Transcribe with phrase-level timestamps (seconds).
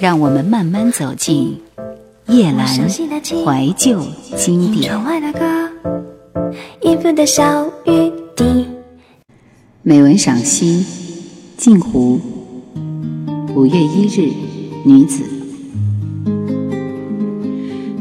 [0.00, 1.60] 让我们慢慢走进
[2.28, 4.02] 夜阑怀旧
[4.34, 4.98] 经典。
[9.82, 10.86] 美文赏析：
[11.58, 12.18] 镜湖，
[13.54, 14.32] 五月一日，
[14.86, 15.22] 女子。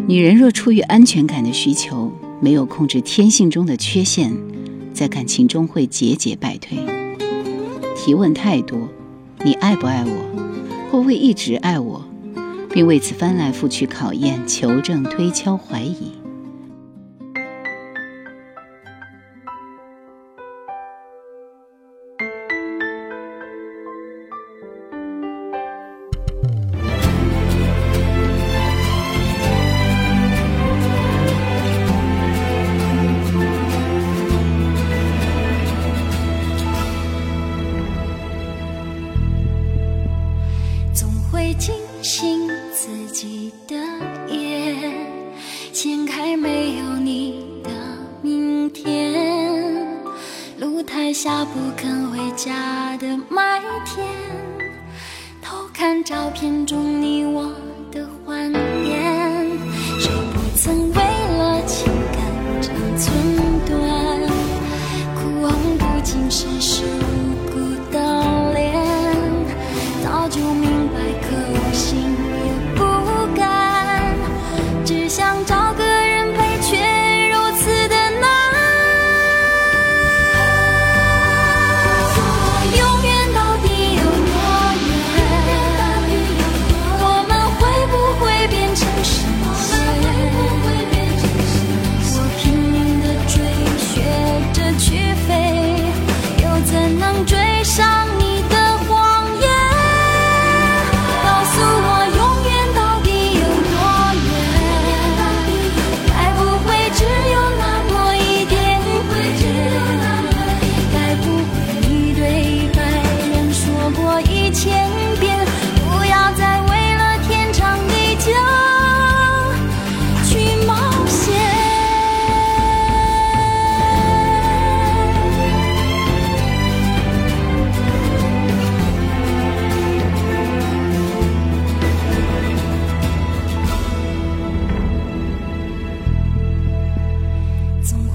[0.07, 2.09] 女人若出于安全感的需求，
[2.39, 4.33] 没有控制天性中的缺陷，
[4.93, 6.77] 在感情中会节节败退。
[7.97, 8.87] 提问太多，
[9.43, 10.11] 你爱不爱我？
[10.91, 12.03] 或会一直爱我，
[12.71, 16.18] 并为此翻来覆去考验、求证、推敲、怀疑。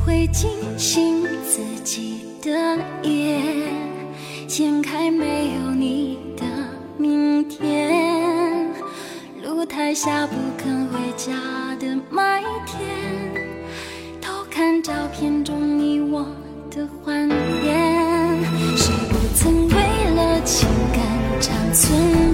[0.05, 3.41] 会惊醒自己的夜，
[4.47, 6.45] 掀开没有你的
[6.99, 8.71] 明天。
[9.43, 11.33] 露台下不肯回家
[11.81, 12.79] 的麦田，
[14.21, 16.27] 偷看照片中你我
[16.71, 17.27] 的欢
[17.65, 18.45] 颜。
[18.77, 19.75] 谁不曾为
[20.15, 21.01] 了情感
[21.41, 22.34] 长存？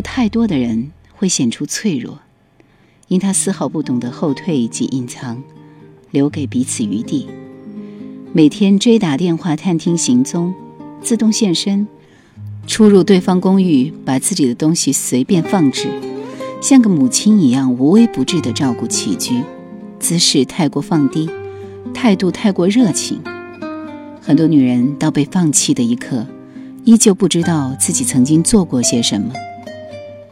[0.00, 2.18] 太多的人会显出脆弱，
[3.08, 5.42] 因他丝毫不懂得后退及隐藏，
[6.10, 7.26] 留给彼此余地。
[8.32, 10.52] 每天追打电话探听行踪，
[11.02, 11.86] 自动现身，
[12.66, 15.88] 出入对方公寓，把自己的东西随便放置，
[16.60, 19.40] 像个母亲一样无微不至地照顾起居，
[19.98, 21.30] 姿势太过放低，
[21.94, 23.20] 态度太过热情。
[24.20, 26.26] 很多女人到被放弃的一刻，
[26.84, 29.32] 依旧不知道自己曾经做过些什么，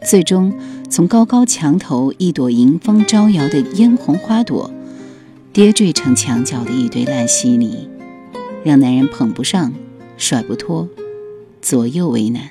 [0.04, 0.52] 最终
[0.90, 4.70] 从高高墙头一朵迎风招摇的嫣红花朵，
[5.52, 7.88] 跌坠成墙角的一堆烂稀泥，
[8.62, 9.72] 让男人捧不上，
[10.18, 10.86] 甩不脱，
[11.62, 12.50] 左右为难。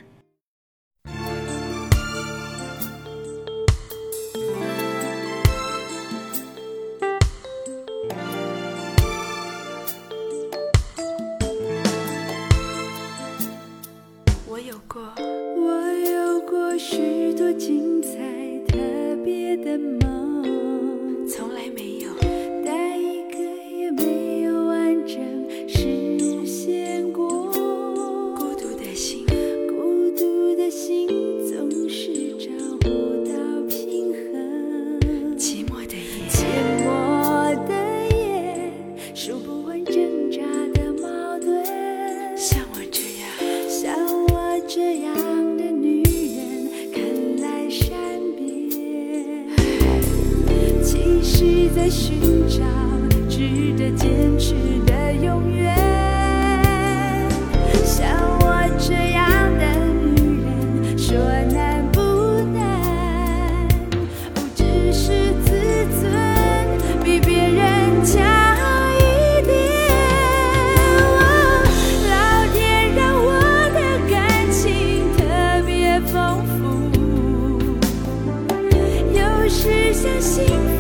[80.35, 80.72] 同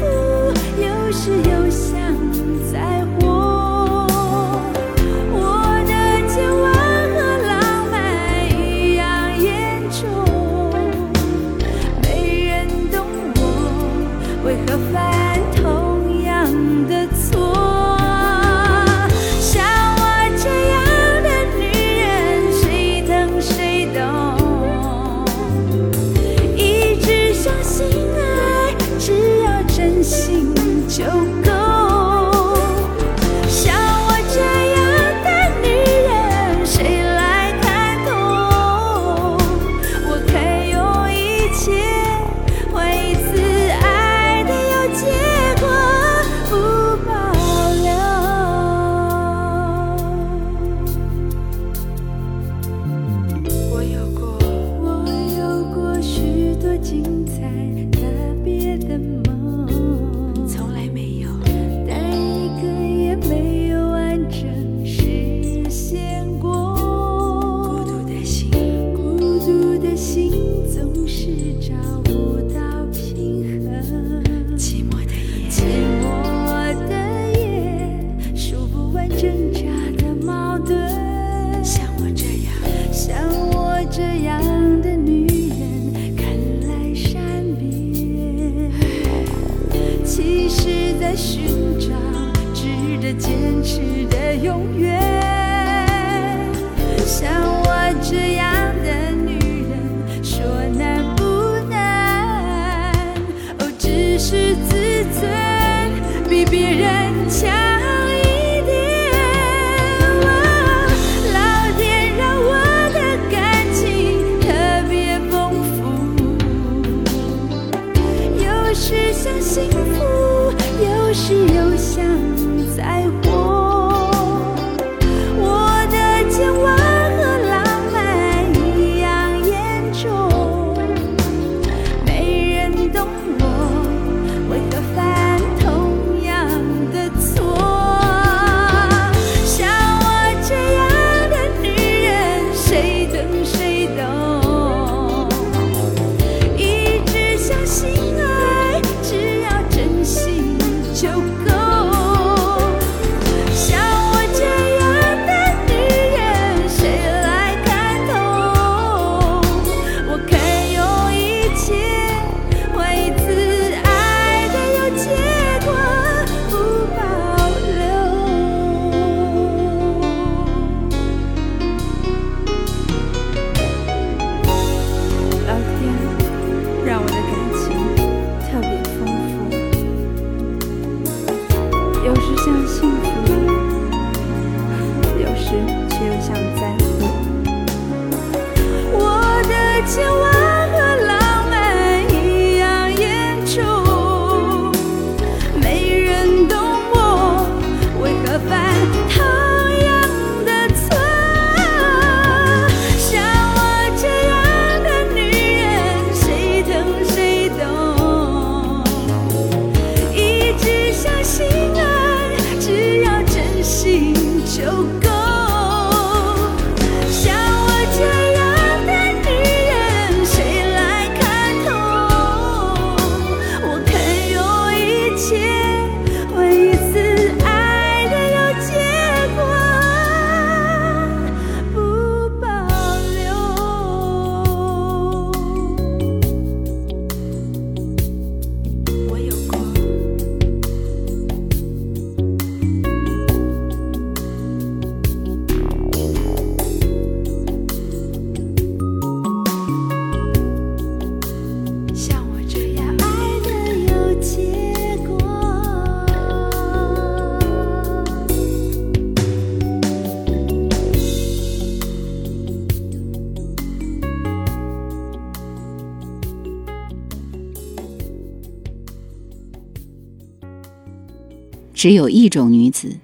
[271.83, 272.95] 只有一种女子，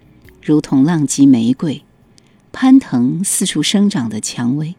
[0.41, 1.83] 如同浪迹玫瑰，
[2.53, 4.75] 攀藤四处生长的蔷薇。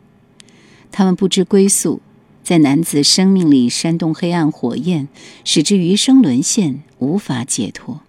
[0.90, 2.00] 她们不知归宿，
[2.42, 5.08] 在男子生命里煽动黑暗火焰，
[5.44, 8.00] 使之余生沦陷，无法解脱。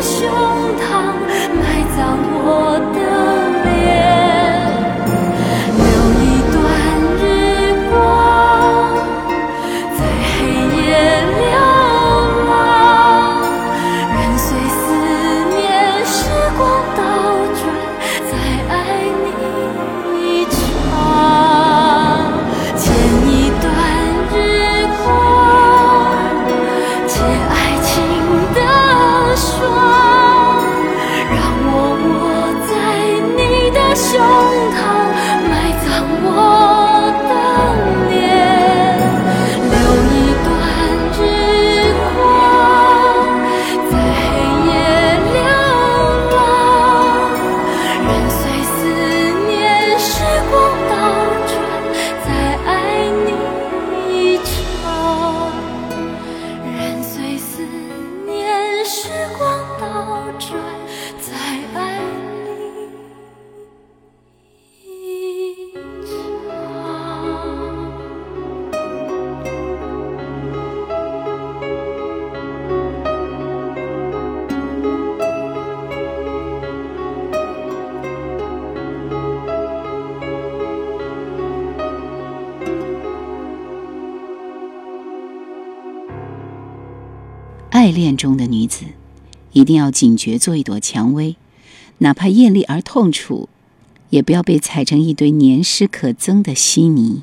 [0.00, 0.28] 胸
[0.78, 1.12] 膛
[1.58, 3.07] 埋葬我的
[87.88, 88.84] 爱恋中的女子，
[89.52, 91.36] 一定要警觉，做一朵蔷薇，
[91.96, 93.48] 哪怕艳丽而痛楚，
[94.10, 97.22] 也不要被踩成一堆粘湿可憎的稀泥。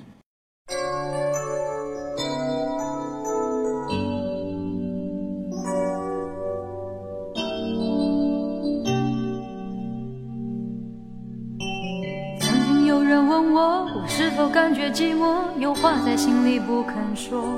[12.40, 17.56] 曾经有人问我，我是否感觉寂寞，有话在心里不肯说。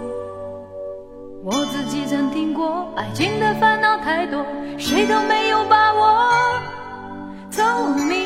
[2.95, 4.45] 爱情的烦恼太多，
[4.77, 6.29] 谁都没有把握。
[7.49, 8.17] 聪明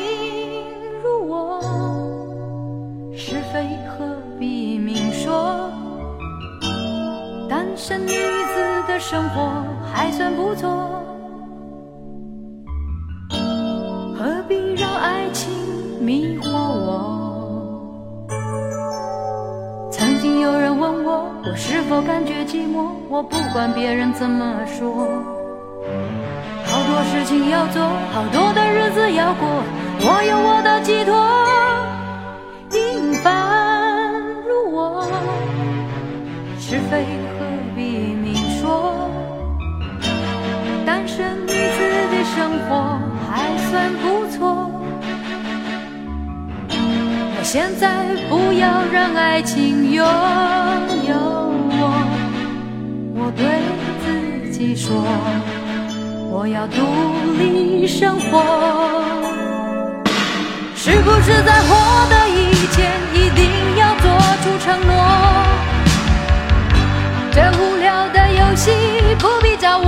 [1.02, 1.60] 如我，
[3.16, 5.70] 是非何必明说？
[7.48, 10.70] 单身女子的生活还算不错，
[14.18, 15.50] 何必让爱情
[16.00, 16.51] 迷惑
[20.82, 22.88] 问我，我是否感觉寂寞？
[23.08, 25.06] 我不管别人怎么说，
[26.64, 27.80] 好多事情要做，
[28.12, 29.46] 好多的日子要过，
[30.00, 31.51] 我有我的寄托。
[58.02, 58.42] 生活。
[60.74, 61.70] 是不是在获
[62.10, 64.10] 得以前一定要做
[64.42, 64.92] 出承诺？
[67.30, 68.72] 这无聊的游戏
[69.20, 69.86] 不必找我。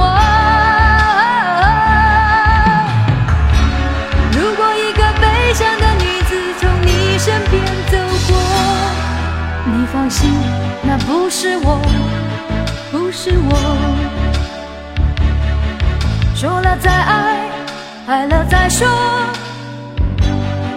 [4.31, 7.99] 如果一个悲伤的女子从你身边走
[8.29, 8.33] 过，
[9.73, 10.31] 你放心，
[10.85, 11.81] 那不是我，
[12.93, 13.53] 不是我。
[16.37, 17.24] 说了再爱，
[18.07, 18.87] 爱了再说。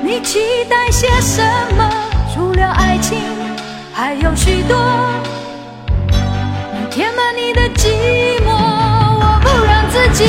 [0.02, 1.44] 你期待些什
[1.76, 1.90] 么？
[2.34, 3.20] 除了爱情，
[3.94, 4.78] 还有许多。
[6.74, 7.90] 能填满你的寂
[8.46, 10.24] 寞，我不让自己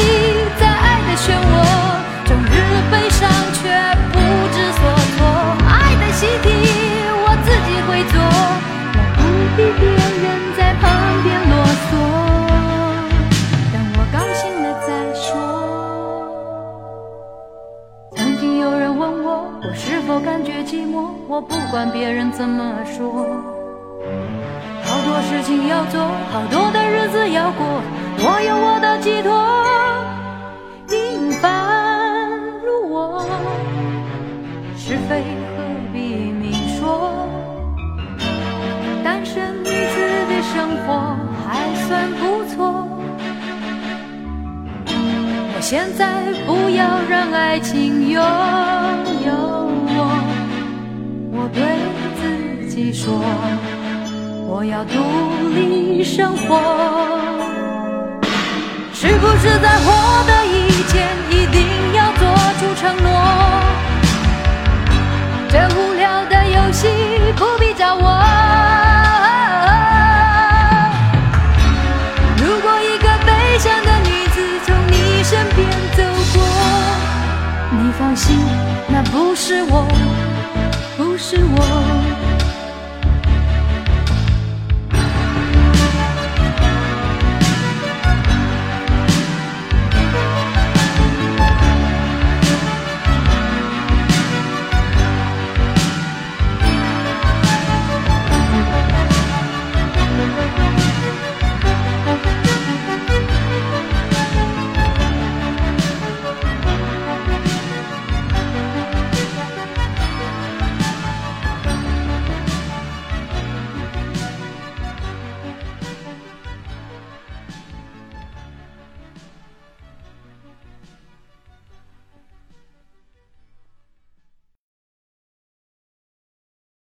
[22.38, 23.26] 怎么说，
[24.84, 27.66] 好多事情要做，好多的日子要过，
[28.20, 29.34] 我有我的寄托。
[30.86, 33.26] 平凡如我，
[34.76, 35.24] 是非
[35.56, 35.98] 何必
[36.30, 37.26] 明说？
[39.02, 39.98] 单身女子
[40.28, 42.86] 的生活还算不错。
[44.86, 48.22] 我现在不要让爱情有
[52.90, 53.20] 己说，
[54.46, 54.94] 我要独
[55.54, 56.58] 立生活。
[58.94, 59.92] 是不是在获
[60.26, 62.22] 得以前一定要做
[62.58, 63.08] 出承诺？
[65.50, 66.88] 这无聊的游戏
[67.36, 68.08] 不必找我。
[72.38, 76.42] 如果一个悲伤的女子从你身边走过，
[77.82, 78.38] 你放心，
[78.88, 79.86] 那不是我，
[80.96, 82.07] 不是我。